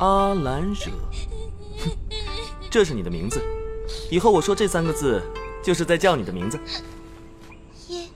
[0.00, 0.90] 阿兰惹，
[1.78, 1.90] 哼，
[2.70, 3.42] 这是你的名字。
[4.10, 5.22] 以后我说这三个字，
[5.62, 6.58] 就是在叫你的名字。
[7.88, 8.08] 叶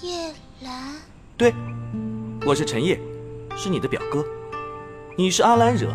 [0.00, 0.94] 叶兰，
[1.36, 1.52] 对，
[2.46, 2.98] 我是陈烨，
[3.54, 4.24] 是你的表哥。
[5.14, 5.94] 你是阿兰惹，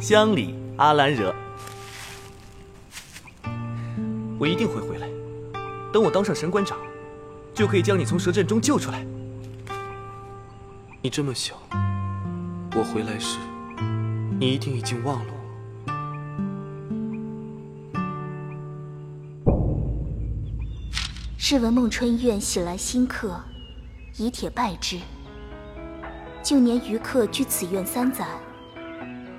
[0.00, 1.34] 乡里阿兰惹。
[4.38, 5.06] 我一定会回来，
[5.92, 6.78] 等我当上神官长，
[7.52, 9.06] 就可以将你从蛇阵中救出来。
[11.02, 11.60] 你这么小，
[12.74, 13.36] 我回来时，
[14.40, 15.40] 你一定已经忘了我。
[21.36, 23.38] 试闻孟春院喜来新客，
[24.16, 24.98] 以帖拜之。
[26.42, 28.26] 旧年余客居此院三载，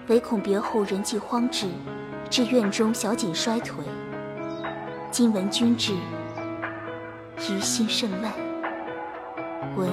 [0.08, 1.66] 唯恐别后人迹荒至，
[2.30, 3.78] 致院中小景衰颓。
[5.10, 5.96] 今闻君至，
[7.50, 8.30] 于心甚慰。
[9.76, 9.90] 闻。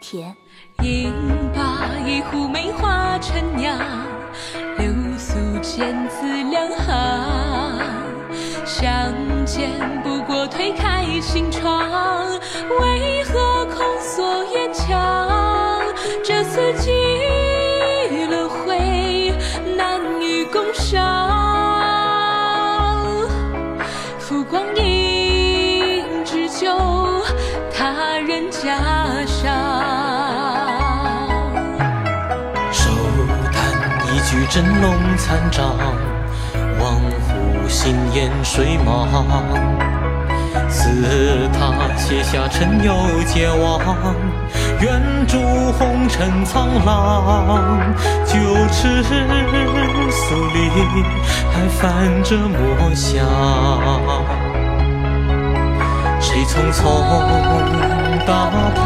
[0.00, 0.34] 甜。
[0.82, 1.12] 饮
[1.52, 3.76] 罢一壶梅花陈酿，
[5.78, 7.78] 见字两行。
[8.66, 9.14] 相
[9.46, 9.70] 见
[10.02, 12.28] 不过推开心窗，
[12.80, 15.80] 为何空锁烟墙？
[16.24, 16.90] 这次聚
[18.26, 19.32] 了会，
[19.76, 20.98] 难与共赏。
[24.18, 25.07] 浮光一，
[34.30, 35.74] 举真龙残章，
[36.78, 39.08] 望湖心烟水茫。
[40.68, 42.92] 似他写下尘忧
[43.26, 43.80] 皆忘，
[44.82, 45.38] 愿逐
[45.78, 47.80] 红尘苍狼。
[48.26, 48.36] 九
[48.70, 50.68] 尺素里
[51.50, 53.24] 还泛着墨香，
[56.20, 56.82] 谁匆匆
[58.26, 58.84] 打破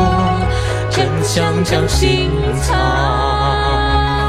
[0.89, 2.31] 真相将心
[2.63, 4.22] 藏？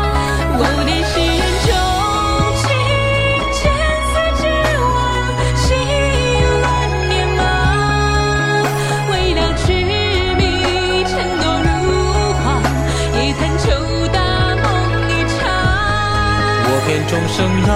[17.14, 17.20] 场。
[17.20, 17.72] 我偏终生狼，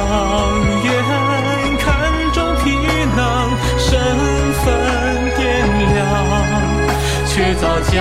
[0.83, 1.85] 愿看
[2.33, 2.71] 中皮
[3.15, 3.99] 囊，身
[4.63, 4.65] 份
[5.37, 5.39] 掂
[5.93, 6.01] 量，
[7.27, 7.95] 却遭将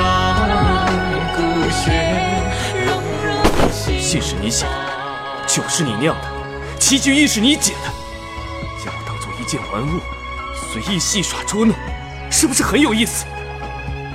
[1.36, 1.38] 骨
[1.70, 1.84] 血
[2.86, 2.88] 融
[3.22, 3.26] 入
[3.70, 4.70] 心信是你写的，
[5.46, 7.90] 酒是你酿的，棋局亦是你解的，
[8.82, 10.00] 将我当做一件玩物，
[10.54, 11.76] 随意戏耍捉弄，
[12.30, 13.26] 是不是很有意思？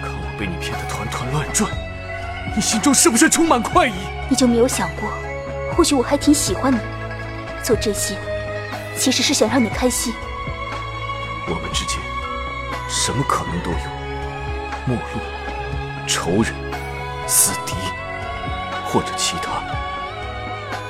[0.01, 1.69] 看我被你骗得团团乱转，
[2.55, 3.93] 你心中是不是充满快意？
[4.27, 5.09] 你就没有想过，
[5.75, 6.79] 或许我还挺喜欢你。
[7.63, 8.15] 做这些，
[8.95, 10.13] 其实是想让你开心。
[11.47, 11.97] 我们之间
[12.87, 13.77] 什么可能都有，
[14.85, 15.19] 陌路、
[16.07, 16.53] 仇人、
[17.27, 17.73] 死敌，
[18.85, 19.61] 或者其他，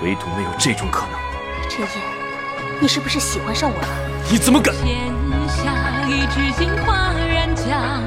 [0.02, 1.20] 唯独没有这种可能。
[1.70, 2.00] 陈烨，
[2.80, 3.88] 你是不是喜欢上我了？
[4.30, 4.76] 你怎么敢？
[4.84, 4.98] 剑
[5.48, 5.74] 下
[6.08, 8.02] 一枝金花染浆，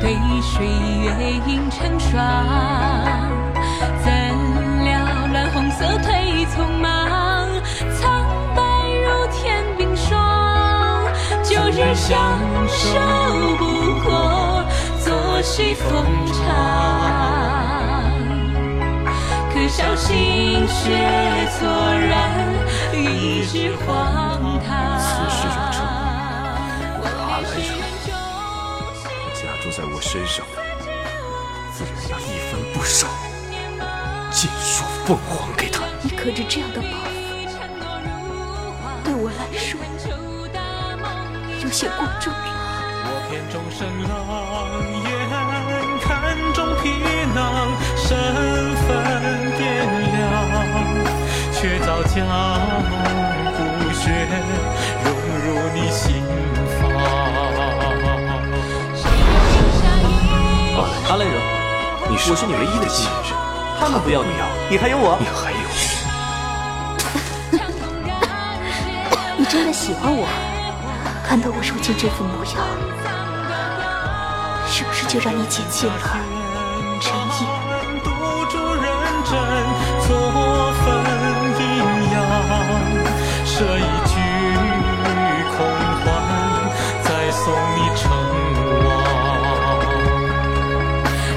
[0.00, 0.66] 对水
[1.02, 1.10] 月
[1.46, 2.12] 映成霜。
[4.04, 4.23] 怎
[11.94, 12.38] 相
[12.68, 12.98] 守
[13.56, 13.64] 不
[14.00, 14.64] 过
[14.98, 16.34] 昨夕风长。
[19.52, 20.90] 可笑心血
[21.56, 22.52] 错染，
[22.92, 24.98] 一纸荒唐。
[24.98, 25.76] 此事有成，
[27.04, 27.70] 阿兰惹，
[28.04, 30.58] 他加诸在我身上的，
[31.72, 33.06] 自然要一分不少，
[34.30, 35.84] 尽数奉还给他。
[36.02, 37.12] 你可知这样的报复，
[39.04, 39.80] 对我来说
[41.74, 42.38] 有些过重了。
[43.02, 44.14] 我偏终生狼，
[45.02, 45.10] 眼
[45.98, 46.06] 看
[46.54, 47.02] 中皮
[47.34, 48.06] 囊，身
[48.86, 48.86] 份
[49.58, 49.58] 掂
[50.14, 50.22] 量，
[51.52, 52.14] 却早将
[53.56, 53.58] 骨
[53.90, 54.06] 血
[55.02, 55.10] 融
[55.42, 56.22] 入你心
[56.78, 56.86] 房。
[61.10, 61.34] 阿兰惹，
[62.08, 63.34] 你是我是你唯一的亲人，
[63.80, 64.30] 他们不要你，
[64.70, 65.58] 你还有我，你还有
[69.36, 70.53] 你真的喜欢我？
[71.24, 72.54] 看到我如今这副模样，
[74.68, 75.92] 是不是就让你解气了？
[77.00, 77.46] 陈烨，
[78.04, 78.10] 赌
[78.50, 78.84] 注认
[79.24, 79.32] 真，
[80.04, 80.06] 错
[80.84, 80.84] 分
[81.58, 81.64] 阴
[82.12, 82.14] 阳，
[83.44, 84.14] 设一局
[85.56, 85.58] 空
[86.04, 86.06] 欢，
[87.02, 87.42] 再送
[87.74, 88.02] 你成
[88.84, 88.86] 王。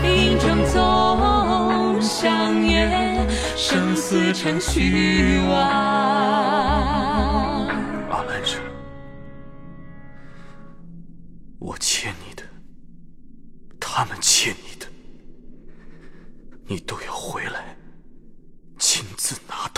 [0.04, 0.76] 营中总
[2.02, 2.76] 相约，
[3.56, 5.56] 生死成虚妄。